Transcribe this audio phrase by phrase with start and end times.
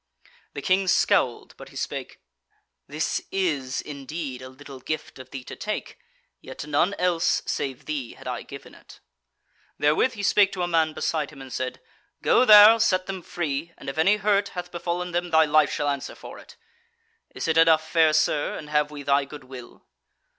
[0.55, 2.19] The King scowled, but he spake:
[2.87, 5.99] "This is indeed a little gift of thee to take;
[6.39, 8.99] yet to none else save thee had I given it."
[9.77, 11.81] Therewith he spake to a man beside him and said:
[12.23, 15.87] "Go thou, set them free, and if any hurt hath befallen them thy life shall
[15.87, 16.55] answer for it.
[17.35, 19.85] Is it enough, fair Sir, and have we thy goodwill?"